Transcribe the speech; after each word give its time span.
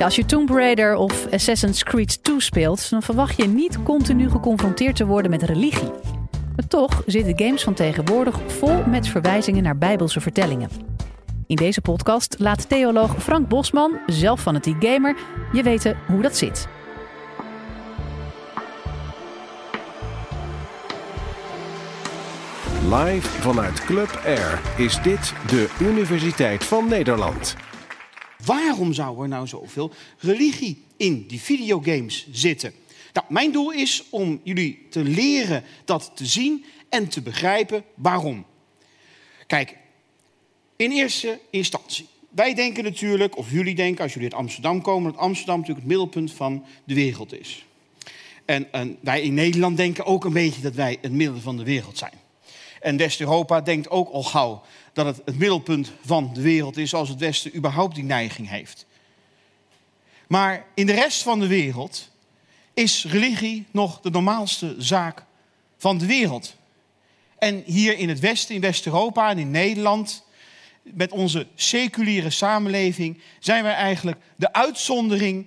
Als 0.00 0.16
je 0.16 0.24
Tomb 0.24 0.50
Raider 0.50 0.94
of 0.94 1.26
Assassin's 1.32 1.82
Creed 1.82 2.22
2 2.24 2.40
speelt, 2.40 2.90
dan 2.90 3.02
verwacht 3.02 3.36
je 3.36 3.46
niet 3.46 3.82
continu 3.82 4.30
geconfronteerd 4.30 4.96
te 4.96 5.06
worden 5.06 5.30
met 5.30 5.42
religie. 5.42 5.90
Maar 6.56 6.66
toch 6.68 7.02
zitten 7.06 7.38
games 7.38 7.62
van 7.62 7.74
tegenwoordig 7.74 8.40
vol 8.46 8.84
met 8.86 9.08
verwijzingen 9.08 9.62
naar 9.62 9.78
bijbelse 9.78 10.20
vertellingen. 10.20 10.68
In 11.46 11.56
deze 11.56 11.80
podcast 11.80 12.34
laat 12.38 12.68
theoloog 12.68 13.22
Frank 13.22 13.48
Bosman, 13.48 13.98
zelf 14.06 14.40
fanatiek 14.40 14.84
gamer, 14.84 15.16
je 15.52 15.62
weten 15.62 15.96
hoe 16.06 16.22
dat 16.22 16.36
zit. 16.36 16.68
Live 22.90 23.28
vanuit 23.28 23.84
Club 23.84 24.20
Air 24.24 24.60
is 24.76 25.02
dit 25.02 25.32
de 25.46 25.68
Universiteit 25.80 26.64
van 26.64 26.88
Nederland. 26.88 27.56
Waarom 28.44 28.92
zou 28.92 29.22
er 29.22 29.28
nou 29.28 29.46
zoveel 29.46 29.92
religie 30.18 30.82
in 30.96 31.26
die 31.26 31.40
videogames 31.40 32.26
zitten? 32.30 32.72
Nou, 33.12 33.26
mijn 33.28 33.52
doel 33.52 33.70
is 33.70 34.04
om 34.10 34.40
jullie 34.42 34.86
te 34.90 35.04
leren 35.04 35.64
dat 35.84 36.10
te 36.14 36.26
zien 36.26 36.64
en 36.88 37.08
te 37.08 37.22
begrijpen 37.22 37.84
waarom. 37.94 38.44
Kijk, 39.46 39.76
in 40.76 40.90
eerste 40.90 41.40
instantie. 41.50 42.06
Wij 42.28 42.54
denken 42.54 42.84
natuurlijk, 42.84 43.36
of 43.36 43.50
jullie 43.50 43.74
denken 43.74 44.02
als 44.02 44.12
jullie 44.12 44.30
uit 44.30 44.40
Amsterdam 44.40 44.82
komen, 44.82 45.12
dat 45.12 45.20
Amsterdam 45.20 45.58
natuurlijk 45.58 45.86
het 45.86 45.96
middelpunt 45.96 46.32
van 46.32 46.64
de 46.84 46.94
wereld 46.94 47.32
is. 47.32 47.64
En, 48.44 48.72
en 48.72 48.98
wij 49.00 49.22
in 49.22 49.34
Nederland 49.34 49.76
denken 49.76 50.04
ook 50.04 50.24
een 50.24 50.32
beetje 50.32 50.60
dat 50.60 50.74
wij 50.74 50.98
het 51.00 51.12
midden 51.12 51.40
van 51.40 51.56
de 51.56 51.64
wereld 51.64 51.98
zijn. 51.98 52.12
En 52.84 52.96
West-Europa 52.96 53.60
denkt 53.60 53.90
ook 53.90 54.10
al 54.10 54.22
gauw 54.22 54.62
dat 54.92 55.06
het 55.06 55.20
het 55.24 55.38
middelpunt 55.38 55.92
van 56.04 56.30
de 56.34 56.40
wereld 56.40 56.76
is, 56.76 56.94
als 56.94 57.08
het 57.08 57.18
Westen 57.18 57.56
überhaupt 57.56 57.94
die 57.94 58.04
neiging 58.04 58.48
heeft. 58.48 58.86
Maar 60.26 60.66
in 60.74 60.86
de 60.86 60.92
rest 60.92 61.22
van 61.22 61.40
de 61.40 61.46
wereld 61.46 62.10
is 62.74 63.04
religie 63.04 63.66
nog 63.70 64.00
de 64.00 64.10
normaalste 64.10 64.74
zaak 64.78 65.24
van 65.76 65.98
de 65.98 66.06
wereld. 66.06 66.56
En 67.38 67.62
hier 67.66 67.98
in 67.98 68.08
het 68.08 68.20
Westen, 68.20 68.54
in 68.54 68.60
West-Europa 68.60 69.30
en 69.30 69.38
in 69.38 69.50
Nederland, 69.50 70.24
met 70.82 71.12
onze 71.12 71.46
seculiere 71.54 72.30
samenleving, 72.30 73.20
zijn 73.38 73.62
wij 73.62 73.74
eigenlijk 73.74 74.18
de 74.36 74.52
uitzondering, 74.52 75.46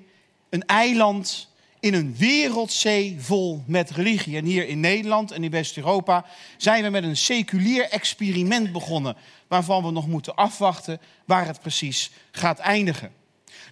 een 0.50 0.66
eiland 0.66 1.50
in 1.88 1.94
een 1.94 2.16
wereldzee 2.18 3.16
vol 3.20 3.64
met 3.66 3.90
religie. 3.90 4.38
En 4.38 4.46
hier 4.46 4.68
in 4.68 4.80
Nederland 4.80 5.32
en 5.32 5.44
in 5.44 5.52
West-Europa 5.52 6.26
zijn 6.58 6.84
we 6.84 6.90
met 6.90 7.04
een 7.04 7.18
seculier 7.18 7.90
experiment 7.90 8.72
begonnen, 8.72 9.16
waarvan 9.48 9.84
we 9.84 9.92
nog 9.92 10.08
moeten 10.08 10.36
afwachten 10.36 11.00
waar 11.26 11.46
het 11.46 11.62
precies 11.62 12.12
gaat 12.32 12.60
eindigen. 12.60 13.12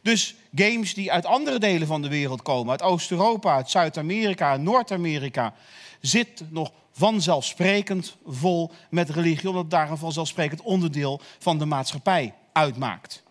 Dus 0.02 0.36
games 0.56 0.94
die 0.94 1.12
uit 1.12 1.26
andere 1.26 1.60
delen 1.60 1.88
van 1.88 2.02
de 2.02 2.08
wereld 2.08 2.42
komen, 2.42 2.72
uit 2.72 2.82
Oost-Europa, 2.82 3.56
uit 3.56 3.70
Zuid-Amerika, 3.70 4.58
Noord-Amerika, 4.58 5.54
zitten 6.02 6.48
nog 6.52 6.72
vanzelfsprekend 6.92 8.16
vol 8.26 8.72
met 8.90 9.10
religie, 9.10 9.50
omdat 9.50 9.70
daar 9.70 9.92
een 9.92 9.98
vanzelfsprekend 9.98 10.62
onderdeel 10.62 11.22
van 11.40 11.58
de 11.58 11.66
maatschappij 11.66 12.34
uitmaakt. 12.54 13.24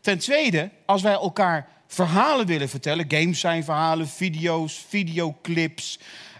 Ten 0.00 0.18
tweede, 0.18 0.70
als 0.86 1.02
wij 1.02 1.12
elkaar 1.12 1.68
verhalen 1.88 2.46
willen 2.46 2.68
vertellen, 2.68 3.04
games 3.08 3.40
zijn 3.40 3.64
verhalen, 3.64 4.08
video's, 4.08 4.84
videoclips, 4.88 5.98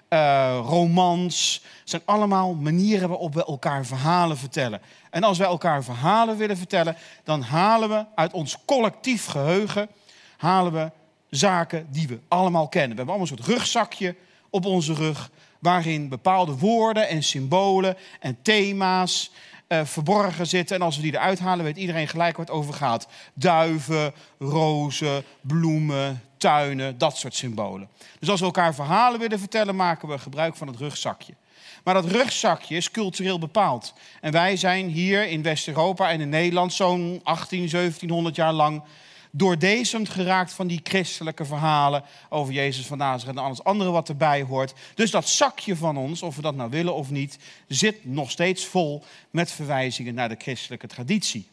uh, 0.09 0.61
romans, 0.65 1.63
zijn 1.85 2.03
allemaal 2.05 2.55
manieren 2.55 3.09
waarop 3.09 3.35
we 3.35 3.45
elkaar 3.45 3.87
verhalen 3.87 4.37
vertellen. 4.39 4.81
En 5.11 5.23
als 5.23 5.39
wij 5.39 5.47
elkaar 5.47 5.85
verhalen 5.85 6.37
willen 6.37 6.57
vertellen, 6.57 6.97
dan 7.25 7.43
halen 7.43 7.89
we 7.89 8.05
uit 8.15 8.33
ons 8.33 8.57
collectief 8.65 9.27
geheugen 9.27 9.89
halen 10.39 10.73
we 10.73 10.91
zaken 11.31 11.87
die 11.91 12.09
we 12.09 12.21
allemaal 12.29 12.69
kennen. 12.69 12.91
We 12.91 12.97
hebben 12.97 13.15
allemaal 13.15 13.31
een 13.31 13.45
soort 13.45 13.59
rugzakje 13.59 14.15
op 14.51 14.65
onze 14.65 14.95
rug 14.95 15.31
waarin 15.59 16.09
bepaalde 16.09 16.56
woorden 16.56 17.09
en 17.09 17.22
symbolen 17.22 17.97
en 18.21 18.39
thema's 18.43 19.31
uh, 19.69 19.84
verborgen 19.84 20.47
zitten. 20.47 20.77
En 20.77 20.83
als 20.83 20.97
we 20.97 21.03
die 21.03 21.15
eruit 21.15 21.39
halen, 21.39 21.65
weet 21.65 21.77
iedereen 21.77 22.09
gelijk 22.09 22.37
waar 22.37 22.47
het 22.47 22.55
over 22.55 22.75
gaat. 22.75 23.09
Duiven, 23.34 24.12
rozen, 24.39 25.25
bloemen, 25.41 26.23
tuinen, 26.37 26.99
dat 26.99 27.17
soort 27.17 27.34
symbolen. 27.34 27.89
Dus 28.19 28.31
als 28.31 28.41
we 28.41 28.47
elkaar 28.47 28.75
verhalen 28.75 29.21
willen 29.21 29.39
vertellen, 29.39 29.77
maken 29.77 30.09
we 30.09 30.19
gebruik 30.19 30.57
van 30.57 30.67
het 30.67 30.77
rugzakje. 30.77 31.34
Maar 31.84 31.95
dat 31.95 32.11
rugzakje 32.11 32.77
is 32.77 32.91
cultureel 32.91 33.39
bepaald. 33.39 33.95
En 34.21 34.33
wij 34.33 34.57
zijn 34.57 34.89
hier 34.89 35.28
in 35.28 35.43
West-Europa 35.43 36.11
en 36.11 36.21
in 36.21 36.28
Nederland 36.28 36.73
zo'n 36.73 37.21
18, 37.23 37.69
1700 37.69 38.37
jaar 38.37 38.53
lang 38.53 38.83
doordezemd 39.38 40.09
geraakt 40.09 40.53
van 40.53 40.66
die 40.66 40.81
christelijke 40.82 41.44
verhalen 41.44 42.04
over 42.28 42.53
Jezus 42.53 42.87
van 42.87 42.99
Nazareth 42.99 43.37
en 43.37 43.43
alles 43.43 43.65
andere 43.65 43.91
wat 43.91 44.09
erbij 44.09 44.43
hoort. 44.43 44.75
Dus 44.94 45.10
dat 45.10 45.28
zakje 45.28 45.76
van 45.76 45.97
ons, 45.97 46.22
of 46.22 46.37
we 46.37 46.43
dat 46.43 46.54
nou 46.54 46.71
willen 46.71 46.94
of 46.94 47.10
niet, 47.10 47.38
zit 47.69 48.04
nog 48.04 48.31
steeds 48.31 48.66
vol 48.66 49.03
met 49.31 49.50
verwijzingen 49.50 50.15
naar 50.15 50.28
de 50.28 50.37
christelijke 50.38 50.87
traditie. 50.87 51.48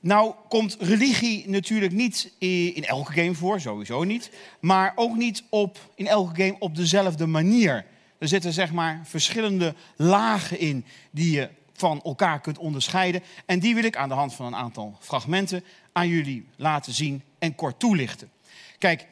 Nou 0.00 0.34
komt 0.48 0.76
religie 0.80 1.48
natuurlijk 1.48 1.92
niet 1.92 2.32
in 2.38 2.84
elke 2.84 3.12
game 3.12 3.34
voor, 3.34 3.60
sowieso 3.60 4.04
niet. 4.04 4.30
Maar 4.60 4.92
ook 4.94 5.16
niet 5.16 5.42
op, 5.48 5.78
in 5.94 6.06
elke 6.06 6.42
game 6.42 6.56
op 6.58 6.76
dezelfde 6.76 7.26
manier. 7.26 7.86
Er 8.18 8.28
zitten 8.28 8.52
zeg 8.52 8.72
maar 8.72 9.00
verschillende 9.04 9.74
lagen 9.96 10.58
in 10.58 10.84
die 11.10 11.30
je 11.30 11.48
van 11.78 12.02
elkaar 12.02 12.40
kunt 12.40 12.58
onderscheiden. 12.58 13.22
En 13.46 13.58
die 13.58 13.74
wil 13.74 13.84
ik 13.84 13.96
aan 13.96 14.08
de 14.08 14.14
hand 14.14 14.34
van 14.34 14.46
een 14.46 14.56
aantal 14.56 14.96
fragmenten 15.00 15.64
aan 15.92 16.08
jullie 16.08 16.48
laten 16.56 16.92
zien 16.92 17.22
en 17.38 17.54
kort 17.54 17.78
toelichten. 17.78 18.30
Kijk, 18.78 19.06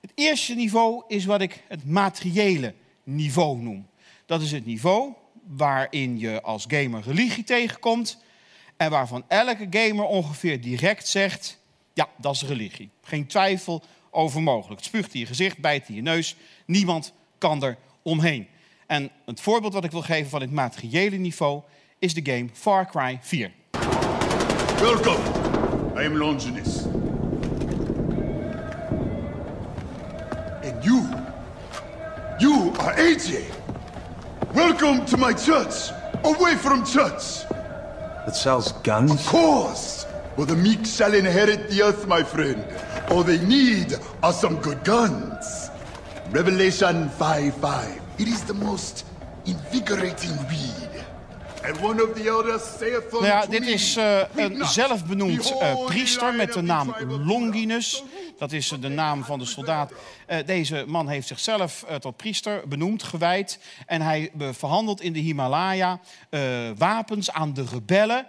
het 0.00 0.12
eerste 0.14 0.54
niveau 0.54 1.02
is 1.08 1.24
wat 1.24 1.40
ik 1.40 1.64
het 1.68 1.84
materiële 1.84 2.74
niveau 3.04 3.58
noem. 3.58 3.86
Dat 4.26 4.42
is 4.42 4.52
het 4.52 4.66
niveau 4.66 5.12
waarin 5.46 6.18
je 6.18 6.42
als 6.42 6.64
gamer 6.68 7.02
religie 7.02 7.44
tegenkomt 7.44 8.18
en 8.76 8.90
waarvan 8.90 9.24
elke 9.28 9.66
gamer 9.70 10.04
ongeveer 10.04 10.60
direct 10.60 11.08
zegt: 11.08 11.58
ja, 11.92 12.08
dat 12.16 12.34
is 12.34 12.42
religie. 12.42 12.90
Geen 13.02 13.26
twijfel 13.26 13.82
over 14.10 14.42
mogelijk. 14.42 14.80
Het 14.80 14.88
spuugt 14.88 15.14
in 15.14 15.20
je 15.20 15.26
gezicht, 15.26 15.58
bijt 15.58 15.88
in 15.88 15.94
je 15.94 16.02
neus. 16.02 16.36
Niemand 16.66 17.12
kan 17.38 17.62
er 17.62 17.78
omheen. 18.02 18.46
En 18.86 19.10
het 19.24 19.40
voorbeeld 19.40 19.72
wat 19.72 19.84
ik 19.84 19.90
wil 19.90 20.02
geven 20.02 20.30
van 20.30 20.40
het 20.40 20.50
materiële 20.50 21.16
niveau 21.16 21.62
is 22.00 22.14
de 22.14 22.20
game 22.22 22.48
Far 22.48 22.86
Cry 22.86 23.20
4. 23.22 23.52
Welcome. 24.80 25.22
I 25.96 26.04
am 26.04 26.16
Longinus. 26.16 26.86
And 30.64 30.82
you, 30.82 31.00
you 32.40 32.70
are 32.80 32.94
AJ. 32.94 33.44
Welcome 34.54 35.04
to 35.06 35.18
my 35.18 35.34
church. 35.34 35.90
Away 36.24 36.56
from 36.56 36.86
church. 36.86 37.46
That 38.24 38.34
sells 38.34 38.72
guns? 38.82 39.12
Of 39.12 39.26
course. 39.26 40.06
Well, 40.38 40.46
the 40.46 40.56
meek 40.56 40.86
shall 40.86 41.12
inherit 41.12 41.68
the 41.68 41.82
earth, 41.82 42.06
my 42.06 42.22
friend. 42.22 42.64
All 43.10 43.22
they 43.22 43.44
need 43.44 43.94
are 44.22 44.32
some 44.32 44.56
good 44.62 44.82
guns. 44.84 45.68
Revelation 46.30 47.10
5-5. 47.10 48.00
It 48.18 48.28
is 48.28 48.42
the 48.44 48.54
most 48.54 49.04
invigorating 49.44 50.36
read. 50.48 50.89
Nou 53.10 53.24
ja, 53.24 53.46
dit 53.46 53.66
is 53.66 53.96
uh, 53.96 54.20
een 54.34 54.64
zelfbenoemd 54.64 55.52
uh, 55.52 55.84
priester 55.84 56.34
met 56.34 56.52
de 56.52 56.60
naam 56.60 56.94
Longinus. 57.26 58.02
Dat 58.38 58.52
is 58.52 58.74
de 58.80 58.88
naam 58.88 59.24
van 59.24 59.38
de 59.38 59.44
soldaat. 59.44 59.92
Uh, 60.28 60.36
deze 60.46 60.84
man 60.86 61.08
heeft 61.08 61.26
zichzelf 61.26 61.84
tot 61.98 62.16
priester 62.16 62.62
benoemd, 62.68 63.02
gewijd. 63.02 63.58
En 63.86 64.00
hij 64.00 64.30
verhandelt 64.50 65.00
in 65.00 65.12
de 65.12 65.18
Himalaya 65.18 66.00
wapens 66.76 67.30
aan 67.30 67.54
de 67.54 67.64
rebellen. 67.72 68.26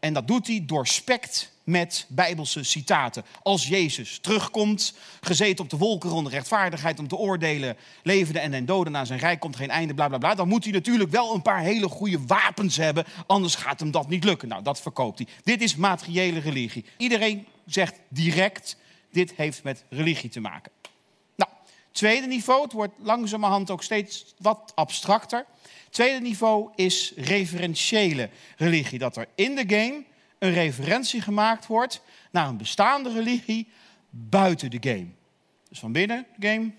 En 0.00 0.12
dat 0.12 0.26
doet 0.26 0.46
hij 0.46 0.62
doorspekt 0.66 1.52
met 1.64 2.06
bijbelse 2.08 2.62
citaten. 2.62 3.24
Als 3.42 3.68
Jezus 3.68 4.18
terugkomt, 4.18 4.94
gezeten 5.20 5.64
op 5.64 5.70
de 5.70 5.76
wolken 5.76 6.10
rond 6.10 6.26
de 6.26 6.32
rechtvaardigheid 6.32 6.98
om 6.98 7.08
te 7.08 7.16
oordelen, 7.16 7.76
levende 8.02 8.40
en 8.40 8.50
den 8.50 8.66
doden 8.66 8.92
na 8.92 9.04
zijn 9.04 9.18
rijk 9.18 9.40
komt 9.40 9.56
geen 9.56 9.70
einde, 9.70 9.94
bla 9.94 10.08
bla 10.08 10.18
bla. 10.18 10.34
Dan 10.34 10.48
moet 10.48 10.64
hij 10.64 10.72
natuurlijk 10.72 11.10
wel 11.10 11.34
een 11.34 11.42
paar 11.42 11.60
hele 11.60 11.88
goede 11.88 12.18
wapens 12.26 12.76
hebben, 12.76 13.04
anders 13.26 13.54
gaat 13.54 13.80
hem 13.80 13.90
dat 13.90 14.08
niet 14.08 14.24
lukken. 14.24 14.48
Nou, 14.48 14.62
dat 14.62 14.80
verkoopt 14.80 15.18
hij. 15.18 15.28
Dit 15.42 15.62
is 15.62 15.76
materiële 15.76 16.38
religie. 16.38 16.84
Iedereen 16.96 17.46
zegt 17.66 17.94
direct, 18.08 18.76
dit 19.12 19.32
heeft 19.36 19.62
met 19.62 19.84
religie 19.90 20.30
te 20.30 20.40
maken. 20.40 20.72
Tweede 21.92 22.26
niveau, 22.26 22.62
het 22.62 22.72
wordt 22.72 22.94
langzamerhand 22.98 23.70
ook 23.70 23.82
steeds 23.82 24.34
wat 24.38 24.72
abstracter. 24.74 25.44
Tweede 25.90 26.20
niveau 26.20 26.70
is 26.74 27.12
referentiële 27.16 28.30
religie. 28.56 28.98
Dat 28.98 29.16
er 29.16 29.26
in 29.34 29.54
de 29.54 29.64
game 29.76 30.04
een 30.38 30.52
referentie 30.52 31.20
gemaakt 31.20 31.66
wordt 31.66 32.00
naar 32.30 32.48
een 32.48 32.56
bestaande 32.56 33.12
religie 33.12 33.68
buiten 34.10 34.70
de 34.70 34.78
game. 34.80 35.06
Dus 35.68 35.78
van 35.78 35.92
binnen 35.92 36.26
de 36.36 36.48
game, 36.48 36.70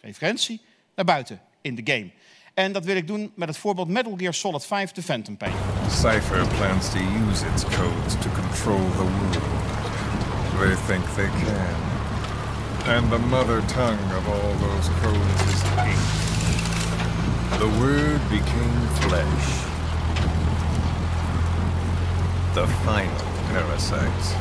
referentie, 0.00 0.60
naar 0.94 1.04
buiten 1.04 1.40
in 1.60 1.74
de 1.74 1.92
game. 1.92 2.10
En 2.54 2.72
dat 2.72 2.84
wil 2.84 2.96
ik 2.96 3.06
doen 3.06 3.32
met 3.34 3.48
het 3.48 3.56
voorbeeld 3.58 3.88
Metal 3.88 4.14
Gear 4.16 4.34
Solid 4.34 4.66
5, 4.66 4.90
The 4.90 5.02
Phantom 5.02 5.36
Pain. 5.36 5.52
Cypher 5.90 6.46
plans 6.46 6.90
to 6.90 6.98
use 6.98 7.46
its 7.54 7.64
codes 7.64 8.14
to 8.22 8.30
control 8.30 8.90
the 8.90 9.04
world. 9.04 9.66
They 10.58 10.74
think 10.86 11.04
they 11.14 11.28
can. 11.28 11.85
And 12.88 13.10
the 13.10 13.18
mother 13.18 13.62
tongue 13.62 14.12
of 14.12 14.28
all 14.28 14.54
those 14.60 14.88
crows 15.00 15.40
is 15.52 15.62
ink. 15.84 16.26
The 17.58 17.66
word 17.80 18.20
became 18.30 18.86
flesh. 19.00 19.46
The 22.54 22.66
final 22.84 23.26
parasite. 23.52 24.36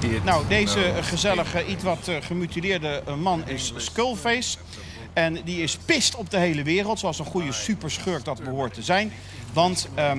It 0.00 0.24
Nou, 0.24 0.44
deze 0.48 0.92
gezellige, 1.00 1.66
iets 1.66 1.82
wat 1.82 2.08
eh, 2.08 2.16
gemutileerde 2.20 3.02
eh, 3.06 3.14
man 3.14 3.48
is 3.48 3.72
Skullface. 3.76 4.58
En 5.12 5.38
die 5.44 5.62
is 5.62 5.76
pist 5.76 6.14
op 6.16 6.30
de 6.30 6.38
hele 6.38 6.62
wereld, 6.62 6.98
zoals 6.98 7.18
een 7.18 7.24
goede 7.24 7.52
superschurk 7.52 8.24
dat 8.24 8.44
behoort 8.44 8.74
te 8.74 8.82
zijn. 8.82 9.12
Want 9.52 9.88
eh, 9.94 10.12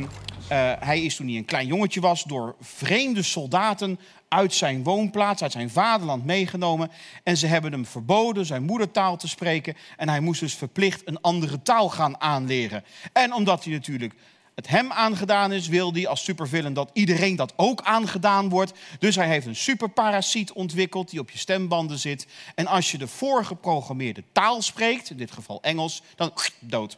hij 0.80 1.02
is 1.02 1.16
toen 1.16 1.28
hij 1.28 1.36
een 1.36 1.46
klein 1.46 1.68
jongetje 1.68 2.02
was, 2.02 2.24
door 2.24 2.56
vreemde 2.60 3.24
soldaten 3.24 4.00
uit 4.28 4.54
zijn 4.54 4.84
woonplaats, 4.84 5.42
uit 5.42 5.52
zijn 5.52 5.70
vaderland 5.70 6.26
meegenomen. 6.26 6.92
En 7.24 7.38
ze 7.38 7.48
hebben 7.48 7.72
hem 7.72 7.86
verboden 7.86 8.46
zijn 8.46 8.64
moedertaal 8.64 9.18
te 9.18 9.28
spreken. 9.28 9.76
En 9.98 10.10
hij 10.10 10.20
moest 10.20 10.40
dus 10.40 10.56
verplicht 10.56 11.08
een 11.08 11.22
andere 11.22 11.62
taal 11.62 11.90
gaan 11.90 12.22
aanleren. 12.22 12.84
En 13.14 13.34
omdat 13.34 13.64
hij 13.64 13.74
natuurlijk 13.74 14.14
het 14.56 14.68
hem 14.68 14.92
aangedaan 14.92 15.52
is, 15.52 15.68
wil 15.68 15.94
hij 15.94 16.08
als 16.08 16.24
supervillain 16.24 16.74
dat 16.74 16.90
iedereen 16.94 17.36
dat 17.36 17.54
ook 17.56 17.82
aangedaan 17.82 18.50
wordt. 18.50 18.74
Dus 19.00 19.16
hij 19.16 19.28
heeft 19.28 19.46
een 19.46 19.56
superparasiet 19.56 20.52
ontwikkeld 20.52 21.10
die 21.10 21.20
op 21.20 21.32
je 21.32 21.38
stembanden 21.38 22.00
zit. 22.00 22.28
En 22.56 22.68
als 22.68 22.92
je 22.92 22.98
de 22.98 23.08
voorgeprogrammeerde 23.08 24.24
taal 24.32 24.62
spreekt, 24.62 25.10
in 25.10 25.18
dit 25.18 25.32
geval 25.32 25.62
Engels, 25.62 26.02
dan 26.16 26.32
dood. 26.60 26.98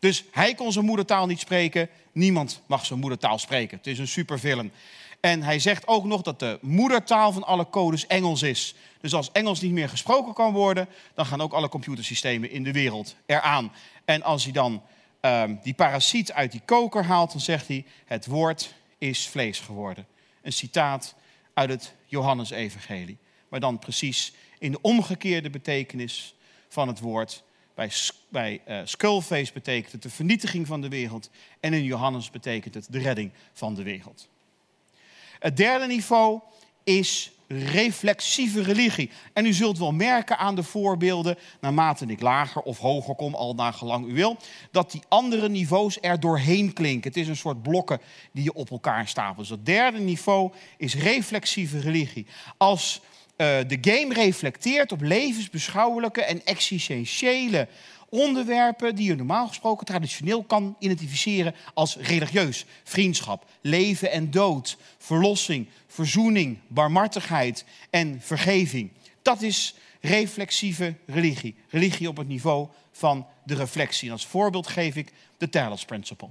Dus 0.00 0.24
hij 0.30 0.54
kon 0.54 0.72
zijn 0.72 0.84
moedertaal 0.84 1.26
niet 1.26 1.40
spreken. 1.40 1.88
Niemand 2.12 2.62
mag 2.66 2.86
zijn 2.86 2.98
moedertaal 2.98 3.38
spreken. 3.38 3.76
Het 3.76 3.86
is 3.86 3.98
een 3.98 4.08
supervillain. 4.08 4.72
En 5.20 5.42
hij 5.42 5.58
zegt 5.58 5.86
ook 5.86 6.04
nog 6.04 6.22
dat 6.22 6.38
de 6.38 6.58
moedertaal 6.60 7.32
van 7.32 7.44
alle 7.44 7.70
codes 7.70 8.06
Engels 8.06 8.42
is. 8.42 8.74
Dus 9.00 9.14
als 9.14 9.32
Engels 9.32 9.60
niet 9.60 9.72
meer 9.72 9.88
gesproken 9.88 10.34
kan 10.34 10.52
worden, 10.52 10.88
dan 11.14 11.26
gaan 11.26 11.40
ook 11.40 11.52
alle 11.52 11.68
computersystemen 11.68 12.50
in 12.50 12.64
de 12.64 12.72
wereld 12.72 13.16
eraan. 13.26 13.72
En 14.04 14.22
als 14.22 14.44
hij 14.44 14.52
dan 14.52 14.82
ehm, 15.20 15.54
die 15.62 15.74
parasiet 15.74 16.32
uit 16.32 16.52
die 16.52 16.62
koker 16.64 17.04
haalt, 17.04 17.30
dan 17.30 17.40
zegt 17.40 17.68
hij: 17.68 17.84
Het 18.04 18.26
woord 18.26 18.74
is 18.98 19.28
vlees 19.28 19.60
geworden. 19.60 20.06
Een 20.42 20.52
citaat 20.52 21.14
uit 21.54 21.70
het 21.70 21.94
Johannesevangelie. 22.06 23.18
Maar 23.48 23.60
dan 23.60 23.78
precies 23.78 24.32
in 24.58 24.72
de 24.72 24.80
omgekeerde 24.80 25.50
betekenis 25.50 26.34
van 26.68 26.88
het 26.88 27.00
woord. 27.00 27.42
Bij, 27.80 27.92
bij 28.28 28.60
eh, 28.64 28.80
Skullface 28.84 29.52
betekent 29.52 29.92
het 29.92 30.02
de 30.02 30.10
vernietiging 30.10 30.66
van 30.66 30.80
de 30.80 30.88
wereld. 30.88 31.30
En 31.60 31.72
in 31.72 31.84
Johannes 31.84 32.30
betekent 32.30 32.74
het 32.74 32.86
de 32.90 32.98
redding 32.98 33.30
van 33.52 33.74
de 33.74 33.82
wereld. 33.82 34.28
Het 35.38 35.56
derde 35.56 35.86
niveau 35.86 36.40
is 36.84 37.30
reflexieve 37.48 38.62
religie. 38.62 39.10
En 39.32 39.46
u 39.46 39.52
zult 39.52 39.78
wel 39.78 39.92
merken 39.92 40.38
aan 40.38 40.54
de 40.54 40.62
voorbeelden, 40.62 41.38
naarmate 41.60 42.06
ik 42.06 42.20
lager 42.20 42.62
of 42.62 42.78
hoger 42.78 43.14
kom, 43.14 43.34
al 43.34 43.54
naar 43.54 43.72
gelang 43.72 44.06
u 44.06 44.12
wil, 44.12 44.36
dat 44.70 44.90
die 44.90 45.02
andere 45.08 45.48
niveaus 45.48 45.98
er 46.00 46.20
doorheen 46.20 46.72
klinken. 46.72 47.10
Het 47.10 47.20
is 47.20 47.28
een 47.28 47.36
soort 47.36 47.62
blokken 47.62 48.00
die 48.32 48.44
je 48.44 48.54
op 48.54 48.70
elkaar 48.70 49.08
stapelt. 49.08 49.38
Dus 49.38 49.48
het 49.48 49.66
derde 49.66 49.98
niveau 49.98 50.52
is 50.76 50.94
reflexieve 50.94 51.78
religie. 51.78 52.26
Als 52.56 53.00
de 53.40 53.78
game 53.80 54.14
reflecteert 54.14 54.92
op 54.92 55.00
levensbeschouwelijke 55.00 56.22
en 56.22 56.44
existentiële 56.44 57.68
onderwerpen 58.08 58.94
die 58.94 59.06
je 59.06 59.14
normaal 59.14 59.48
gesproken 59.48 59.86
traditioneel 59.86 60.42
kan 60.42 60.76
identificeren 60.78 61.54
als 61.74 61.96
religieus. 61.96 62.64
Vriendschap, 62.84 63.44
leven 63.60 64.10
en 64.10 64.30
dood, 64.30 64.76
verlossing, 64.98 65.66
verzoening, 65.86 66.58
barmhartigheid 66.66 67.64
en 67.90 68.20
vergeving. 68.22 68.90
Dat 69.22 69.42
is 69.42 69.74
reflexieve 70.00 70.94
religie. 71.06 71.54
Religie 71.68 72.08
op 72.08 72.16
het 72.16 72.28
niveau 72.28 72.68
van 72.92 73.26
de 73.44 73.54
reflectie. 73.54 74.06
En 74.06 74.12
als 74.12 74.26
voorbeeld 74.26 74.66
geef 74.66 74.96
ik 74.96 75.12
de 75.38 75.48
Talos 75.48 75.84
Principle. 75.84 76.28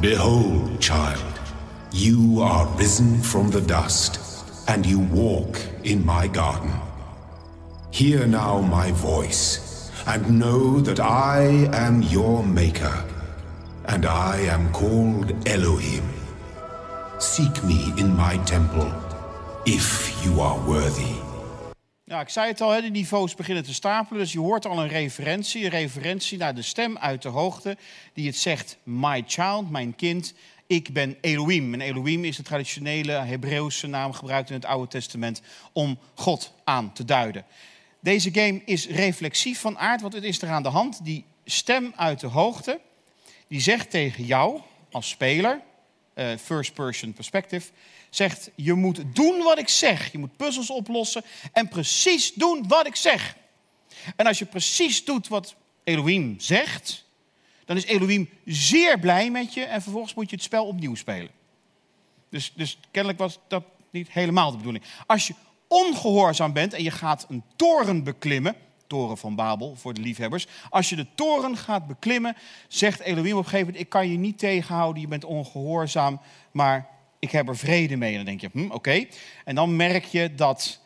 Behold, 0.00 0.84
child, 0.84 1.37
you 1.92 2.42
are 2.42 2.66
risen 2.76 3.22
from 3.22 3.50
the 3.50 3.60
dust, 3.60 4.18
and 4.66 4.86
you 4.86 4.98
walk 4.98 5.58
in 5.82 6.04
my 6.04 6.28
garden. 6.28 6.70
Hear 7.90 8.26
now 8.26 8.60
my 8.60 8.92
voice, 8.92 9.60
and 10.06 10.38
know 10.38 10.80
that 10.82 11.00
I 11.00 11.68
am 11.72 12.02
your 12.02 12.44
maker, 12.44 13.04
and 13.86 14.04
I 14.04 14.48
am 14.48 14.70
called 14.70 15.32
Elohim. 15.46 16.04
Seek 17.18 17.62
me 17.64 17.92
in 17.96 18.16
my 18.16 18.38
temple, 18.44 18.92
if 19.64 20.12
you 20.24 20.40
are 20.40 20.60
worthy. 20.66 21.14
Ja, 22.04 22.20
ik 22.20 22.28
zei 22.28 22.48
het 22.48 22.60
al, 22.60 22.80
de 22.80 22.88
niveaus 22.90 23.34
beginnen 23.34 23.64
te 23.64 23.74
stapelen. 23.74 24.20
Dus 24.22 24.32
je 24.32 24.38
hoort 24.38 24.66
al 24.66 24.78
een 24.78 24.88
referentie. 24.88 25.64
Een 25.64 25.70
referentie 25.70 26.38
naar 26.38 26.54
de 26.54 26.62
stem 26.62 26.98
uit 26.98 27.22
de 27.22 27.28
hoogte. 27.28 27.76
Die 28.12 28.26
het 28.26 28.36
zegt, 28.36 28.78
my 28.82 29.24
child, 29.26 29.70
mijn 29.70 29.96
kind. 29.96 30.34
Ik 30.68 30.92
ben 30.92 31.16
Elohim. 31.20 31.74
En 31.74 31.80
Elohim 31.80 32.24
is 32.24 32.36
de 32.36 32.42
traditionele 32.42 33.12
Hebreeuwse 33.12 33.86
naam 33.86 34.12
gebruikt 34.12 34.48
in 34.48 34.54
het 34.54 34.64
Oude 34.64 34.88
Testament 34.88 35.40
om 35.72 35.98
God 36.14 36.54
aan 36.64 36.92
te 36.92 37.04
duiden. 37.04 37.44
Deze 38.00 38.32
game 38.32 38.62
is 38.64 38.86
reflexief 38.86 39.60
van 39.60 39.78
aard, 39.78 40.00
want 40.00 40.12
het 40.12 40.24
is 40.24 40.42
er 40.42 40.48
aan 40.48 40.62
de 40.62 40.68
hand. 40.68 41.04
Die 41.04 41.24
stem 41.44 41.92
uit 41.96 42.20
de 42.20 42.26
hoogte, 42.26 42.80
die 43.46 43.60
zegt 43.60 43.90
tegen 43.90 44.24
jou 44.24 44.60
als 44.90 45.08
speler, 45.08 45.60
eh, 46.14 46.36
first 46.42 46.74
person 46.74 47.12
perspective, 47.12 47.70
zegt 48.10 48.50
je 48.54 48.74
moet 48.74 49.02
doen 49.14 49.42
wat 49.42 49.58
ik 49.58 49.68
zeg. 49.68 50.12
Je 50.12 50.18
moet 50.18 50.36
puzzels 50.36 50.70
oplossen 50.70 51.24
en 51.52 51.68
precies 51.68 52.34
doen 52.34 52.68
wat 52.68 52.86
ik 52.86 52.96
zeg. 52.96 53.36
En 54.16 54.26
als 54.26 54.38
je 54.38 54.44
precies 54.44 55.04
doet 55.04 55.28
wat 55.28 55.54
Elohim 55.84 56.34
zegt, 56.38 57.07
dan 57.68 57.76
is 57.76 57.84
Elohim 57.84 58.28
zeer 58.44 58.98
blij 58.98 59.30
met 59.30 59.54
je 59.54 59.64
en 59.64 59.82
vervolgens 59.82 60.14
moet 60.14 60.30
je 60.30 60.36
het 60.36 60.44
spel 60.44 60.66
opnieuw 60.66 60.94
spelen. 60.94 61.30
Dus, 62.28 62.52
dus 62.54 62.78
kennelijk 62.90 63.18
was 63.20 63.38
dat 63.48 63.64
niet 63.90 64.10
helemaal 64.10 64.50
de 64.50 64.56
bedoeling. 64.56 64.84
Als 65.06 65.26
je 65.26 65.34
ongehoorzaam 65.66 66.52
bent 66.52 66.72
en 66.72 66.82
je 66.82 66.90
gaat 66.90 67.26
een 67.28 67.42
toren 67.56 68.04
beklimmen, 68.04 68.56
toren 68.86 69.18
van 69.18 69.34
Babel 69.34 69.74
voor 69.76 69.94
de 69.94 70.00
liefhebbers. 70.00 70.46
Als 70.70 70.88
je 70.88 70.96
de 70.96 71.06
toren 71.14 71.56
gaat 71.56 71.86
beklimmen, 71.86 72.36
zegt 72.68 73.00
Elohim 73.00 73.32
op 73.32 73.38
een 73.38 73.44
gegeven 73.44 73.66
moment: 73.66 73.84
Ik 73.84 73.88
kan 73.88 74.08
je 74.08 74.18
niet 74.18 74.38
tegenhouden, 74.38 75.02
je 75.02 75.08
bent 75.08 75.24
ongehoorzaam, 75.24 76.20
maar 76.50 76.88
ik 77.18 77.30
heb 77.30 77.48
er 77.48 77.56
vrede 77.56 77.96
mee. 77.96 78.10
En 78.10 78.16
dan 78.16 78.24
denk 78.24 78.40
je: 78.40 78.50
hm, 78.52 78.70
Oké. 78.70 79.06
En 79.44 79.54
dan 79.54 79.76
merk 79.76 80.04
je 80.04 80.34
dat 80.34 80.80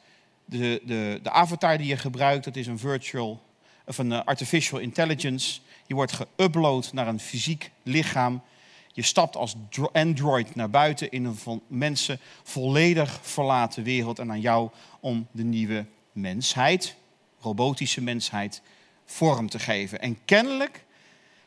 de, 0.45 0.83
de, 0.85 1.21
de 1.23 1.31
avatar 1.31 1.79
die 1.79 1.87
je 1.87 1.97
gebruikt, 1.97 2.45
dat 2.45 2.57
is 2.57 2.67
een 2.67 2.79
virtual 2.79 3.43
of 3.87 3.99
een 3.99 4.13
eh, 4.13 4.21
artificial 4.25 4.81
intelligence. 4.81 5.61
Die 5.87 5.97
wordt 5.97 6.13
geüpload 6.13 6.93
naar 6.93 7.09
een 7.09 7.21
fysiek 7.21 7.71
lichaam. 7.83 8.43
Je 8.93 9.03
stapt 9.03 9.37
als 9.37 9.55
dro- 9.71 9.91
android 9.93 10.55
naar 10.55 10.71
buiten 10.71 11.11
in 11.11 11.25
een 11.25 11.37
van 11.37 11.63
mensen 11.67 12.19
volledig 12.43 13.19
verlaten 13.23 13.83
wereld. 13.83 14.19
En 14.19 14.31
aan 14.31 14.41
jou 14.41 14.71
om 15.01 15.27
de 15.31 15.45
nieuwe 15.45 15.87
mensheid, 16.13 16.97
robotische 17.41 18.01
mensheid, 18.01 18.63
vorm 19.05 19.49
te 19.49 19.59
geven. 19.59 20.01
En 20.01 20.19
kennelijk 20.25 20.85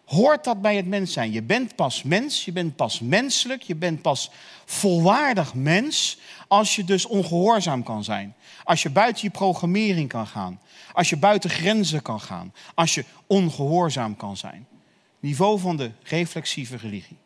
hoort 0.06 0.44
dat 0.44 0.62
bij 0.62 0.76
het 0.76 0.88
mens 0.88 1.14
zijn. 1.14 1.32
Je 1.32 1.42
bent 1.42 1.76
pas 1.76 2.04
mens, 2.04 2.46
je 2.46 2.52
bent 2.52 2.76
pas 2.76 3.00
menselijk, 3.00 3.62
je 3.62 3.76
bent 3.76 4.02
pas 4.02 4.32
volwaardig 4.66 5.54
mens 5.54 6.18
als 6.48 6.76
je 6.76 6.84
dus 6.84 7.06
ongehoorzaam 7.06 7.84
kan 7.84 8.04
zijn. 8.04 8.36
Als 8.64 8.84
je 8.84 8.90
buiten 8.90 9.24
je 9.24 9.30
programmering 9.30 10.10
kan 10.10 10.28
gaan. 10.28 10.60
Als 10.94 11.10
je 11.10 11.18
buiten 11.18 11.50
grenzen 11.50 12.02
kan 12.02 12.22
gaan. 12.22 12.54
Als 12.74 12.96
je 12.96 13.06
ongehoorzaam 13.28 14.16
kan 14.16 14.38
zijn. 14.38 14.68
Niveau 15.20 15.60
van 15.60 15.78
de 15.78 15.92
reflexieve 16.04 16.78
religie. 16.78 17.18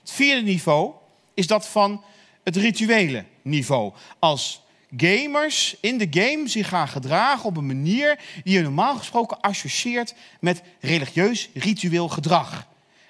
Het 0.00 0.10
vierde 0.10 0.42
niveau 0.42 0.92
is 1.34 1.46
dat 1.46 1.66
van 1.66 2.04
het 2.44 2.56
rituele 2.56 3.24
niveau. 3.42 3.92
Als 4.18 4.63
gamers 4.96 5.76
in 5.80 5.98
de 5.98 6.06
game 6.10 6.48
zich 6.48 6.68
gaan 6.68 6.88
gedragen 6.88 7.44
op 7.44 7.56
een 7.56 7.66
manier 7.66 8.18
die 8.44 8.54
je 8.54 8.62
normaal 8.62 8.96
gesproken 8.96 9.40
associeert 9.40 10.14
met 10.40 10.62
religieus 10.80 11.50
ritueel 11.54 12.08
gedrag. 12.08 12.66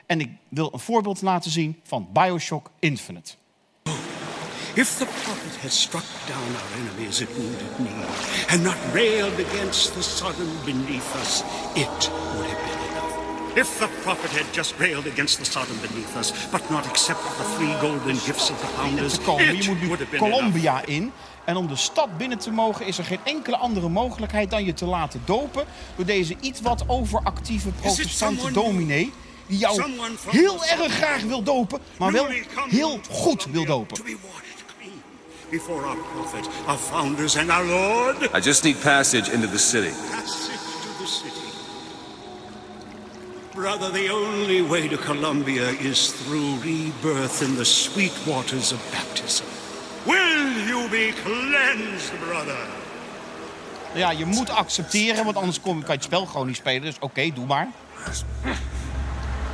En 0.06 0.20
ik 0.20 0.30
wil 0.48 0.70
een 0.72 0.78
voorbeeld 0.78 1.22
laten 1.22 1.50
zien 1.50 1.80
van 1.84 2.08
Bioshock 2.12 2.70
Infinite. 2.78 3.34
If 4.76 4.96
the 4.96 5.06
prophet 5.06 5.56
had 5.62 5.72
struck 5.72 6.04
down 6.26 6.56
our 6.56 6.80
enemies 6.80 7.22
at 7.22 7.28
wounded 7.36 7.76
knee 7.76 8.04
and 8.48 8.62
not 8.62 8.76
railed 8.92 9.46
against 9.46 9.94
the 9.94 10.02
Sodom 10.02 10.50
beneath 10.64 11.14
us, 11.22 11.42
it 11.74 12.10
would 12.34 12.48
have 12.50 12.62
been 12.66 12.80
enough. 12.90 13.56
If 13.56 13.78
the 13.78 13.88
prophet 14.02 14.30
had 14.30 14.46
just 14.52 14.74
railed 14.78 15.06
against 15.06 15.38
the 15.38 15.44
Sodom 15.44 15.76
beneath 15.80 16.16
us, 16.16 16.32
but 16.50 16.70
not 16.70 16.86
accepted 16.86 17.30
the 17.38 17.44
three 17.56 17.72
golden 17.80 18.16
gifts 18.26 18.50
of 18.50 18.60
the 18.60 18.66
founders, 18.66 19.18
it 19.18 19.88
would 19.88 20.00
have 20.00 20.10
been 20.10 20.24
enough. 20.24 20.38
Colombia 20.38 20.82
in. 20.88 21.12
En 21.44 21.56
om 21.56 21.66
de 21.66 21.76
stad 21.76 22.16
binnen 22.18 22.38
te 22.38 22.50
mogen 22.50 22.86
is 22.86 22.98
er 22.98 23.04
geen 23.04 23.18
enkele 23.24 23.56
andere 23.56 23.88
mogelijkheid 23.88 24.50
dan 24.50 24.64
je 24.64 24.72
te 24.74 24.84
laten 24.84 25.22
dopen 25.24 25.64
door 25.96 26.06
deze 26.06 26.36
iets 26.40 26.60
wat 26.60 26.84
overactieve 26.86 27.68
protestante 27.68 28.52
dominee 28.52 29.12
die 29.46 29.58
jou 29.58 29.82
heel 30.30 30.64
erg 30.64 30.92
graag 30.92 31.22
wil 31.22 31.42
dopen, 31.42 31.80
maar 31.98 32.12
wel 32.12 32.26
heel 32.68 33.00
goed 33.10 33.44
wil 33.44 33.64
dopen. 33.64 33.96
To 33.96 34.02
be 34.02 34.16
watered 34.22 34.64
clean 34.78 35.02
before 35.50 35.86
our 35.86 35.96
prophet, 35.96 36.48
our 36.66 36.78
founders, 36.78 37.36
and 37.36 37.50
our 37.50 37.64
Lord. 37.64 38.22
I 38.36 38.40
just 38.40 38.62
need 38.62 38.80
passage 38.80 39.32
into 39.32 39.48
the 39.48 39.58
city. 39.58 39.92
Passage 40.10 40.58
to 40.82 41.04
the 41.04 41.06
city. 41.06 41.32
Brother, 43.54 43.92
the 43.92 44.10
only 44.12 44.62
way 44.62 44.88
to 44.88 44.96
Columbia 44.96 45.68
is 45.68 46.12
through 46.12 46.56
rebirth 46.62 47.42
in 47.42 47.54
the 47.56 47.64
sweet 47.64 48.12
waters 48.26 48.72
of 48.72 48.80
baptism. 48.90 49.46
Will 50.04 50.66
you 50.66 50.88
be 50.88 51.12
cleansed, 51.22 52.12
brother? 52.26 52.66
Ja, 53.94 54.10
je 54.10 54.24
moet 54.24 54.50
accepteren, 54.50 55.24
want 55.24 55.36
anders 55.36 55.60
kan 55.60 55.82
je 55.86 55.92
het 55.92 56.02
spel 56.02 56.26
gewoon 56.26 56.46
niet 56.46 56.56
spelen. 56.56 56.82
Dus 56.82 56.96
oké, 57.00 57.30
doe 57.34 57.46
maar. 57.46 57.68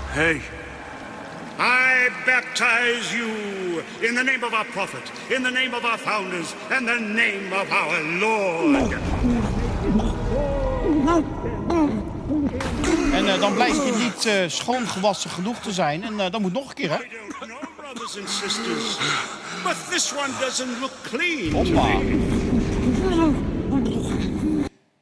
Hey. 0.07 0.41
I 1.59 2.09
baptize 2.25 3.17
you 3.17 3.29
in 4.01 4.15
the 4.15 4.23
name 4.23 4.47
of 4.47 4.53
our 4.53 4.67
prophet, 4.73 5.13
in 5.29 5.43
the 5.43 5.51
name 5.51 5.77
of 5.77 5.85
our 5.85 5.99
founders, 5.99 6.55
and 6.71 6.87
the 6.87 6.99
name 6.99 7.53
of 7.53 7.71
our 7.71 8.03
Lord. 8.03 8.93
En 13.13 13.29
eh, 13.29 13.41
dan 13.41 13.55
blijkt 13.55 13.77
je 13.77 13.93
niet 13.99 14.27
eh, 14.27 14.35
schoongewassen 14.47 15.31
genoeg 15.31 15.59
te 15.59 15.73
zijn. 15.73 16.03
En 16.03 16.21
eh, 16.21 16.31
dan 16.31 16.41
moet 16.41 16.53
nog 16.53 16.69
een 16.69 16.75
keer, 16.75 16.91
hè? 16.91 16.97
I 17.91 17.93
don't 17.93 18.03
know, 18.03 18.07
brothers 18.07 18.17
and 18.19 18.29
sisters, 18.29 18.99
but 19.65 19.77
this 19.91 20.13
one 20.13 20.31
doesn't 20.33 20.81
look 20.81 20.93
clean 21.03 21.53
to 21.53 21.73
me. 21.73 22.40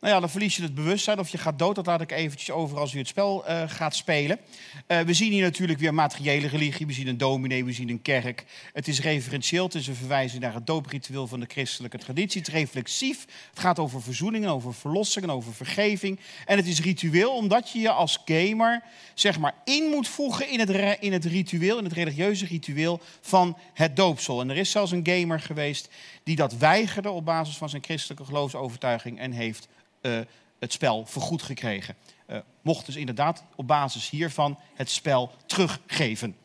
Nou 0.09 0.21
ja, 0.21 0.27
dan 0.27 0.37
verlies 0.37 0.57
je 0.57 0.63
het 0.63 0.75
bewustzijn 0.75 1.19
of 1.19 1.29
je 1.29 1.39
gaat 1.39 1.59
dood. 1.59 1.75
Dat 1.75 1.87
laat 1.87 2.01
ik 2.01 2.13
eventjes 2.13 2.51
over 2.51 2.79
als 2.79 2.95
u 2.95 2.99
het 2.99 3.09
spel 3.09 3.47
eh, 3.47 3.63
gaat 3.67 3.97
spelen. 3.97 4.39
Eh, 4.87 5.01
we 5.01 5.13
zien 5.13 5.33
hier 5.33 5.43
natuurlijk 5.43 5.79
weer 5.79 5.95
materiële 5.95 6.47
religie. 6.47 6.87
We 6.87 6.93
zien 6.93 7.07
een 7.07 7.19
dominee, 7.19 7.65
we 7.65 7.73
zien 7.73 7.89
een 7.89 8.03
kerk. 8.03 8.45
Het 8.73 8.89
is 8.89 9.01
referentieel, 9.01 9.65
het 9.65 9.75
is 9.75 9.87
een 9.87 9.95
verwijzing 9.95 10.43
naar 10.43 10.55
het 10.55 10.67
doopritueel 10.67 11.27
van 11.27 11.41
de 11.41 11.47
christelijke 11.49 11.99
traditie. 11.99 12.41
Het 12.41 12.49
is 12.49 12.55
reflexief, 12.55 13.27
het 13.51 13.59
gaat 13.59 13.79
over 13.79 14.03
verzoening, 14.03 14.47
over 14.47 14.75
verlossing 14.75 15.25
en 15.25 15.31
over 15.31 15.55
vergeving. 15.55 16.21
En 16.47 16.57
het 16.57 16.67
is 16.67 16.81
ritueel 16.81 17.35
omdat 17.35 17.71
je 17.71 17.79
je 17.79 17.91
als 17.91 18.19
gamer 18.25 18.83
zeg 19.15 19.39
maar 19.39 19.55
in 19.65 19.85
moet 19.85 20.09
voegen 20.09 20.51
in 20.51 20.61
het, 20.61 20.99
in 21.01 21.13
het 21.13 21.25
ritueel, 21.25 21.79
in 21.79 21.85
het 21.85 21.93
religieuze 21.93 22.47
ritueel 22.47 23.01
van 23.21 23.57
het 23.75 23.97
doopsel. 23.97 24.41
En 24.41 24.51
er 24.51 24.57
is 24.57 24.71
zelfs 24.71 24.93
een 24.93 25.07
gamer 25.11 25.41
geweest 25.41 25.89
die 26.23 26.37
dat 26.37 26.57
weigerde 26.57 27.11
op 27.11 27.25
basis 27.25 27.57
van 27.57 27.69
zijn 27.69 27.85
christelijke 27.85 28.25
geloofsovertuiging 28.25 29.19
en 29.19 29.33
heeft 29.33 29.69
eh, 30.01 30.19
het 30.59 30.73
spel 30.73 31.07
vergoed 31.07 31.43
gekregen. 31.43 31.97
Eh, 32.27 32.39
mocht 32.63 32.87
dus 32.87 32.97
inderdaad 32.97 33.45
op 33.55 33.67
basis 33.67 34.11
hiervan 34.11 34.59
het 34.75 34.91
spel 34.91 35.31
teruggeven. 35.47 36.37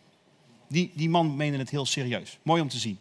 Die, 0.68 0.92
die 0.96 1.10
man 1.10 1.36
meende 1.36 1.58
het 1.58 1.70
heel 1.70 1.86
serieus. 1.86 2.38
Mooi 2.42 2.62
om 2.62 2.70
te 2.70 2.78
zien. 2.78 3.00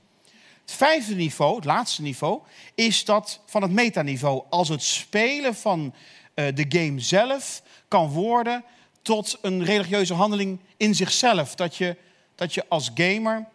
Het 0.60 0.72
vijfde 0.72 1.14
niveau, 1.14 1.56
het 1.56 1.64
laatste 1.64 2.02
niveau, 2.02 2.40
is 2.74 3.04
dat 3.04 3.40
van 3.46 3.62
het 3.62 3.70
metaniveau. 3.70 4.42
Als 4.50 4.68
het 4.68 4.82
spelen 4.82 5.54
van 5.54 5.94
eh, 6.34 6.46
de 6.54 6.64
game 6.68 7.00
zelf 7.00 7.62
kan 7.88 8.08
worden 8.08 8.64
tot 9.02 9.38
een 9.42 9.64
religieuze 9.64 10.14
handeling 10.14 10.60
in 10.76 10.94
zichzelf. 10.94 11.54
Dat 11.54 11.76
je, 11.76 11.96
dat 12.34 12.54
je 12.54 12.64
als 12.68 12.90
gamer 12.94 13.46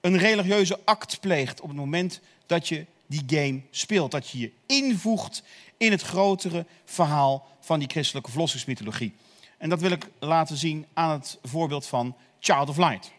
een 0.00 0.18
religieuze 0.18 0.78
act 0.84 1.20
pleegt 1.20 1.60
op 1.60 1.68
het 1.68 1.76
moment 1.76 2.20
dat 2.46 2.68
je 2.68 2.86
die 3.06 3.22
game 3.26 3.60
speelt. 3.70 4.10
Dat 4.10 4.28
je 4.28 4.38
je 4.38 4.52
invoegt 4.66 5.42
in 5.82 5.90
het 5.90 6.02
grotere 6.02 6.66
verhaal 6.84 7.46
van 7.60 7.78
die 7.78 7.88
christelijke 7.88 8.30
verlossingsmythologie. 8.30 9.14
En 9.58 9.68
dat 9.68 9.80
wil 9.80 9.90
ik 9.90 10.08
laten 10.18 10.56
zien 10.56 10.86
aan 10.94 11.10
het 11.10 11.38
voorbeeld 11.42 11.86
van 11.86 12.16
Child 12.40 12.68
of 12.68 12.76
Light. 12.76 13.12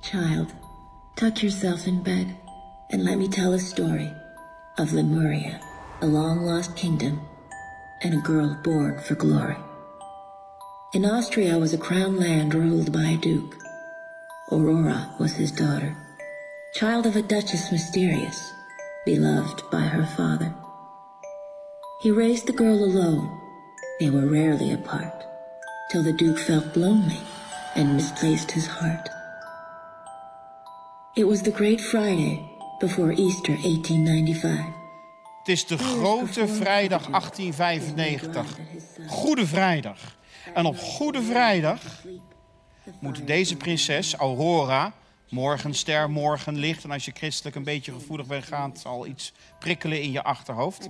Child, 0.00 0.54
tuck 1.14 1.36
yourself 1.36 1.86
in 1.86 2.02
bed 2.02 2.26
and 2.88 3.02
let 3.02 3.18
me 3.18 3.28
tell 3.28 3.52
a 3.52 3.58
story 3.58 4.12
of 4.74 4.92
Lemuria, 4.92 5.60
a 6.02 6.06
long 6.06 6.40
lost 6.40 6.74
kingdom, 6.74 7.20
and 7.98 8.14
a 8.14 8.20
girl 8.20 8.56
born 8.62 9.00
for 9.00 9.16
glory. 9.16 9.56
In 10.90 11.04
Austria 11.04 11.58
was 11.58 11.72
a 11.72 11.78
crown 11.78 12.18
land 12.18 12.54
ruled 12.54 12.92
by 12.92 13.04
a 13.04 13.16
duke. 13.16 13.56
Aurora 14.50 15.14
was 15.18 15.32
his 15.32 15.52
daughter, 15.52 15.96
child 16.74 17.06
of 17.06 17.16
a 17.16 17.22
duchess 17.22 17.72
mysterious, 17.72 18.52
beloved 19.04 19.62
by 19.70 19.88
her 19.88 20.06
father. 20.16 20.54
He 21.98 22.10
raised 22.10 22.46
the 22.46 22.52
girl 22.52 22.84
alone. 22.84 23.40
They 23.98 24.10
were 24.10 24.26
rarely 24.30 24.72
apart, 24.72 25.24
till 25.88 26.02
the 26.02 26.12
duke 26.12 26.38
felt 26.38 26.76
lonely 26.76 27.20
and 27.74 27.94
misplaced 27.94 28.50
his 28.50 28.66
heart. 28.66 29.08
It 31.14 31.26
was 31.26 31.42
the 31.42 31.50
Great 31.50 31.80
Friday 31.80 32.40
before 32.80 33.12
Easter 33.12 33.56
1895. 33.62 34.66
Het 35.38 35.48
is 35.48 35.66
de 35.66 35.78
grote 35.78 36.48
vrijdag 36.48 37.06
1895. 37.06 38.58
Goede 39.06 39.46
Vrijdag. 39.46 40.16
En 40.54 40.66
op 40.66 40.78
Goede 40.78 41.22
Vrijdag 41.22 41.80
moet 43.00 43.26
deze 43.26 43.56
prinses, 43.56 44.14
Aurora, 44.14 44.92
morgenster, 45.28 46.10
morgenlicht... 46.10 46.84
en 46.84 46.90
als 46.90 47.04
je 47.04 47.12
christelijk 47.14 47.56
een 47.56 47.64
beetje 47.64 47.92
gevoelig 47.92 48.26
bent, 48.26 48.44
gaat 48.44 48.78
zal 48.78 49.06
iets 49.06 49.32
prikkelen 49.58 50.02
in 50.02 50.12
je 50.12 50.22
achterhoofd... 50.22 50.88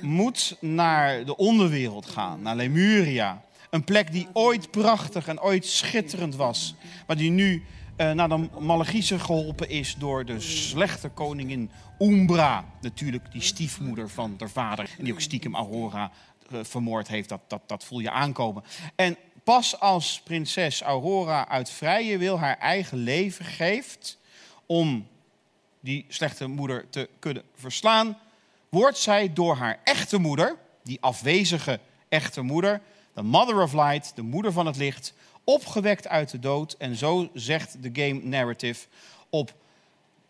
moet 0.00 0.56
naar 0.60 1.24
de 1.24 1.36
onderwereld 1.36 2.06
gaan, 2.06 2.42
naar 2.42 2.56
Lemuria. 2.56 3.42
Een 3.70 3.84
plek 3.84 4.12
die 4.12 4.28
ooit 4.32 4.70
prachtig 4.70 5.28
en 5.28 5.40
ooit 5.40 5.66
schitterend 5.66 6.36
was. 6.36 6.74
Maar 7.06 7.16
die 7.16 7.30
nu 7.30 7.64
eh, 7.96 8.10
naar 8.10 8.28
de 8.28 8.48
Malachiese 8.58 9.18
geholpen 9.18 9.68
is 9.68 9.94
door 9.98 10.24
de 10.24 10.40
slechte 10.40 11.08
koningin 11.08 11.70
Umbra. 11.98 12.64
Natuurlijk 12.80 13.32
die 13.32 13.42
stiefmoeder 13.42 14.08
van 14.08 14.34
haar 14.38 14.50
vader. 14.50 14.90
En 14.98 15.04
die 15.04 15.12
ook 15.12 15.20
stiekem 15.20 15.54
Aurora 15.54 16.10
eh, 16.50 16.58
vermoord 16.62 17.08
heeft. 17.08 17.28
Dat, 17.28 17.40
dat, 17.48 17.62
dat 17.66 17.84
voel 17.84 18.00
je 18.00 18.10
aankomen. 18.10 18.62
En 18.96 19.16
pas 19.44 19.80
als 19.80 20.20
prinses 20.24 20.82
Aurora 20.82 21.48
uit 21.48 21.70
vrije 21.70 22.18
wil 22.18 22.38
haar 22.38 22.58
eigen 22.58 22.98
leven 22.98 23.44
geeft... 23.44 24.18
om 24.66 25.08
die 25.80 26.04
slechte 26.08 26.46
moeder 26.46 26.90
te 26.90 27.08
kunnen 27.18 27.42
verslaan... 27.54 28.18
wordt 28.68 28.98
zij 28.98 29.32
door 29.32 29.56
haar 29.56 29.80
echte 29.84 30.18
moeder, 30.18 30.58
die 30.82 31.00
afwezige 31.00 31.80
echte 32.08 32.42
moeder... 32.42 32.80
de 33.14 33.22
Mother 33.22 33.62
of 33.62 33.72
Light, 33.72 34.16
de 34.16 34.22
moeder 34.22 34.52
van 34.52 34.66
het 34.66 34.76
licht 34.76 35.14
opgewekt 35.44 36.08
uit 36.08 36.30
de 36.30 36.38
dood. 36.38 36.72
En 36.72 36.96
zo 36.96 37.28
zegt 37.34 37.82
de 37.82 37.90
game 37.92 38.20
narrative. 38.22 38.86
Op 39.30 39.54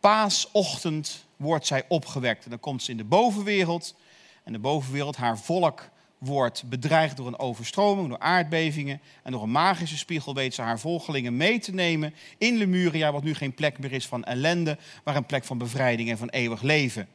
paasochtend 0.01 1.25
wordt 1.37 1.67
zij 1.67 1.85
opgewekt. 1.89 2.45
En 2.45 2.51
dan 2.51 2.61
komt 2.61 2.83
ze 2.83 2.91
in 2.91 2.97
de 2.97 3.05
bovenwereld. 3.05 3.95
En 4.43 4.53
de 4.53 4.59
bovenwereld, 4.59 5.17
haar 5.17 5.39
volk, 5.39 5.89
wordt 6.19 6.69
bedreigd 6.69 7.17
door 7.17 7.27
een 7.27 7.39
overstroming, 7.39 8.09
door 8.09 8.19
aardbevingen. 8.19 9.01
En 9.23 9.33
door 9.33 9.43
een 9.43 9.51
magische 9.51 9.99
spiegel 9.99 10.35
weet 10.35 10.55
ze 10.55 10.63
haar 10.63 10.79
volgelingen 10.79 11.37
mee 11.37 11.59
te 11.59 11.75
nemen 11.75 12.15
in 12.39 12.57
Lemuria, 12.57 13.13
wat 13.13 13.23
nu 13.23 13.35
geen 13.35 13.55
plek 13.55 13.79
meer 13.79 13.93
is 13.93 14.07
van 14.07 14.25
ellende, 14.25 14.79
maar 15.05 15.17
een 15.17 15.27
plek 15.27 15.45
van 15.45 15.59
bevrijding 15.59 16.11
en 16.11 16.19
van 16.19 16.29
eeuwig 16.29 16.63
leven. 16.63 17.09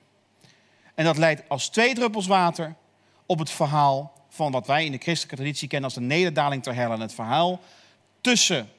En 0.96 1.06
dat 1.06 1.18
leidt 1.18 1.50
als 1.50 1.70
twee 1.70 1.94
druppels 1.94 2.28
water 2.28 2.76
op 3.26 3.40
het 3.40 3.50
verhaal 3.50 4.14
van 4.30 4.52
wat 4.52 4.68
wij 4.68 4.86
in 4.86 4.92
de 4.92 4.98
christelijke 4.98 5.36
traditie 5.36 5.68
kennen 5.68 5.90
als 5.90 6.00
de 6.00 6.06
nederdaling 6.06 6.64
ter 6.64 6.76
hel. 6.76 6.92
En 6.92 7.00
het 7.00 7.14
verhaal 7.14 7.60
tussen 8.22 8.70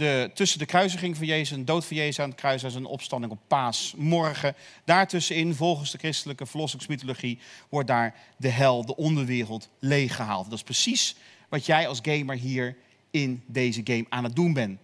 de, 0.00 0.30
tussen 0.34 0.58
de 0.58 0.66
kruisiging 0.66 1.16
van 1.16 1.26
Jezus 1.26 1.50
en 1.50 1.58
de 1.58 1.64
dood 1.64 1.84
van 1.84 1.96
Jezus 1.96 2.20
aan 2.20 2.28
het 2.28 2.38
kruis 2.38 2.62
en 2.62 2.70
zijn 2.70 2.84
opstanding 2.84 3.32
op 3.32 3.38
paasmorgen. 3.46 4.54
Daartussenin, 4.84 5.54
volgens 5.54 5.90
de 5.90 5.98
christelijke 5.98 6.46
verlossingsmythologie, 6.46 7.38
wordt 7.68 7.88
daar 7.88 8.14
de 8.36 8.48
hel, 8.48 8.84
de 8.86 8.96
onderwereld, 8.96 9.68
leeggehaald. 9.78 10.44
Dat 10.44 10.54
is 10.58 10.62
precies 10.62 11.16
wat 11.48 11.66
jij 11.66 11.88
als 11.88 11.98
gamer 12.02 12.36
hier 12.36 12.76
in 13.10 13.42
deze 13.46 13.80
game 13.84 14.06
aan 14.08 14.24
het 14.24 14.36
doen 14.36 14.52
bent. 14.52 14.78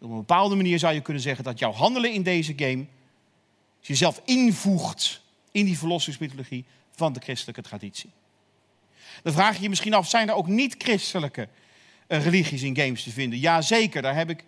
Op 0.00 0.10
een 0.10 0.16
bepaalde 0.16 0.54
manier 0.54 0.78
zou 0.78 0.94
je 0.94 1.00
kunnen 1.00 1.22
zeggen 1.22 1.44
dat 1.44 1.58
jouw 1.58 1.72
handelen 1.72 2.12
in 2.12 2.22
deze 2.22 2.52
game 2.56 2.86
jezelf 3.80 4.22
invoegt 4.24 5.22
in 5.52 5.64
die 5.64 5.78
verlossingsmythologie 5.78 6.64
van 6.90 7.12
de 7.12 7.20
christelijke 7.20 7.62
traditie. 7.62 8.10
Dan 9.22 9.32
vraag 9.32 9.56
je 9.56 9.62
je 9.62 9.68
misschien 9.68 9.94
af, 9.94 10.08
zijn 10.08 10.28
er 10.28 10.34
ook 10.34 10.46
niet-christelijke 10.46 11.48
religies 12.18 12.62
in 12.62 12.76
games 12.76 13.02
te 13.02 13.10
vinden? 13.10 13.38
Jazeker, 13.38 14.02
daar 14.02 14.16
heb 14.16 14.30
ik 14.30 14.44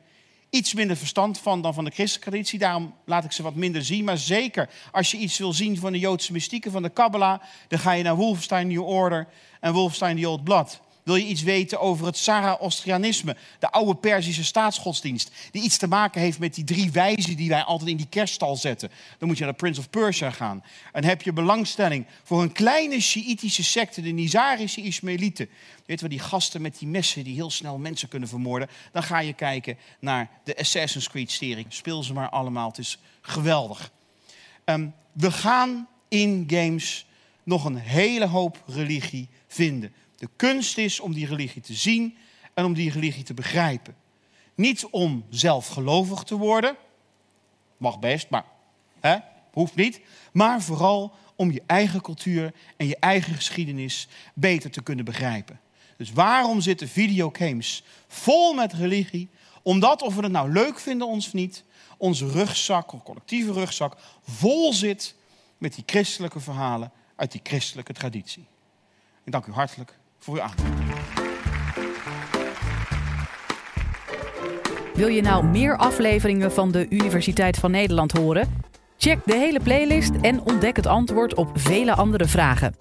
iets 0.50 0.74
minder 0.74 0.96
verstand 0.96 1.38
van 1.38 1.62
dan 1.62 1.74
van 1.74 1.84
de 1.84 1.90
christelijke 1.90 2.30
traditie. 2.30 2.58
Daarom 2.58 2.94
laat 3.04 3.24
ik 3.24 3.32
ze 3.32 3.42
wat 3.42 3.54
minder 3.54 3.84
zien. 3.84 4.04
Maar 4.04 4.18
zeker, 4.18 4.68
als 4.92 5.10
je 5.10 5.16
iets 5.16 5.38
wil 5.38 5.52
zien 5.52 5.78
van 5.78 5.92
de 5.92 5.98
Joodse 5.98 6.32
mystieken, 6.32 6.70
van 6.70 6.82
de 6.82 6.88
Kabbalah... 6.88 7.40
dan 7.68 7.78
ga 7.78 7.92
je 7.92 8.02
naar 8.02 8.16
Wolfenstein 8.16 8.68
New 8.68 8.86
Order 8.86 9.28
en 9.60 9.72
Wolfenstein 9.72 10.20
The 10.20 10.28
Old 10.28 10.44
Blood. 10.44 10.80
Wil 11.02 11.16
je 11.16 11.26
iets 11.26 11.42
weten 11.42 11.80
over 11.80 12.06
het 12.06 12.16
Zaraostrianisme, 12.16 13.36
de 13.58 13.70
oude 13.70 13.94
Perzische 13.94 14.44
staatsgodsdienst, 14.44 15.30
die 15.50 15.62
iets 15.62 15.76
te 15.76 15.86
maken 15.86 16.20
heeft 16.20 16.38
met 16.38 16.54
die 16.54 16.64
drie 16.64 16.90
wijzen 16.90 17.36
die 17.36 17.48
wij 17.48 17.62
altijd 17.62 17.90
in 17.90 17.96
die 17.96 18.06
kerststal 18.08 18.56
zetten? 18.56 18.90
Dan 19.18 19.28
moet 19.28 19.38
je 19.38 19.44
naar 19.44 19.52
de 19.52 19.58
Prince 19.58 19.80
of 19.80 19.90
Persia 19.90 20.30
gaan. 20.30 20.64
En 20.92 21.04
heb 21.04 21.22
je 21.22 21.32
belangstelling 21.32 22.06
voor 22.22 22.42
een 22.42 22.52
kleine 22.52 23.00
Sjiitische 23.00 23.64
secte, 23.64 24.00
de 24.00 24.10
Nizarische 24.10 24.80
Ismaëlieten. 24.80 25.48
Weet 25.86 26.00
we 26.00 26.08
die 26.08 26.18
gasten 26.18 26.62
met 26.62 26.78
die 26.78 26.88
messen 26.88 27.24
die 27.24 27.34
heel 27.34 27.50
snel 27.50 27.78
mensen 27.78 28.08
kunnen 28.08 28.28
vermoorden? 28.28 28.68
Dan 28.92 29.02
ga 29.02 29.18
je 29.18 29.32
kijken 29.32 29.78
naar 29.98 30.30
de 30.44 30.56
Assassin's 30.56 31.08
Creed-serie. 31.08 31.66
Speel 31.68 32.02
ze 32.02 32.12
maar 32.12 32.28
allemaal, 32.28 32.68
het 32.68 32.78
is 32.78 32.98
geweldig. 33.20 33.90
Ehm, 34.64 34.88
we 35.12 35.30
gaan 35.30 35.88
in 36.08 36.44
games 36.46 37.06
nog 37.42 37.64
een 37.64 37.76
hele 37.76 38.26
hoop 38.26 38.62
religie 38.66 39.28
vinden. 39.46 39.92
De 40.22 40.28
kunst 40.36 40.78
is 40.78 41.00
om 41.00 41.12
die 41.12 41.26
religie 41.26 41.62
te 41.62 41.74
zien 41.74 42.16
en 42.54 42.64
om 42.64 42.74
die 42.74 42.90
religie 42.90 43.22
te 43.22 43.34
begrijpen. 43.34 43.96
Niet 44.54 44.86
om 44.86 45.24
zelf 45.30 45.66
gelovig 45.66 46.22
te 46.22 46.36
worden, 46.36 46.76
mag 47.76 47.98
best, 47.98 48.30
maar 48.30 48.44
hè, 49.00 49.16
hoeft 49.52 49.74
niet. 49.74 50.00
Maar 50.32 50.62
vooral 50.62 51.14
om 51.36 51.50
je 51.50 51.62
eigen 51.66 52.00
cultuur 52.00 52.54
en 52.76 52.86
je 52.86 52.96
eigen 53.00 53.34
geschiedenis 53.34 54.08
beter 54.34 54.70
te 54.70 54.82
kunnen 54.82 55.04
begrijpen. 55.04 55.60
Dus 55.96 56.12
waarom 56.12 56.60
zitten 56.60 56.88
videogames 56.88 57.84
vol 58.08 58.52
met 58.52 58.72
religie? 58.72 59.28
Omdat, 59.62 60.02
of 60.02 60.14
we 60.14 60.22
het 60.22 60.32
nou 60.32 60.52
leuk 60.52 60.78
vinden 60.78 61.06
of 61.06 61.32
niet, 61.32 61.64
onze 61.96 62.26
rugzak, 62.30 62.92
onze 62.92 63.04
collectieve 63.04 63.52
rugzak, 63.52 63.96
vol 64.22 64.72
zit 64.72 65.14
met 65.58 65.74
die 65.74 65.84
christelijke 65.86 66.40
verhalen 66.40 66.92
uit 67.16 67.32
die 67.32 67.40
christelijke 67.44 67.92
traditie. 67.92 68.46
Ik 69.24 69.32
dank 69.32 69.46
u 69.46 69.52
hartelijk 69.52 70.00
voor 70.22 70.34
uw. 70.36 70.44
Wil 74.94 75.08
je 75.08 75.22
nou 75.22 75.44
meer 75.44 75.76
afleveringen 75.76 76.52
van 76.52 76.70
de 76.70 76.86
Universiteit 76.90 77.56
van 77.56 77.70
Nederland 77.70 78.12
horen? 78.12 78.64
Check 78.96 79.18
de 79.24 79.34
hele 79.34 79.60
playlist 79.60 80.10
en 80.20 80.40
ontdek 80.40 80.76
het 80.76 80.86
antwoord 80.86 81.34
op 81.34 81.48
vele 81.54 81.94
andere 81.94 82.24
vragen. 82.24 82.74